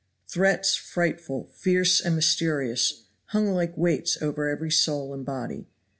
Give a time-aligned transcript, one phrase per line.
[0.27, 5.67] Threats frightful, fierce and mysterious hung like weights over every soul and body.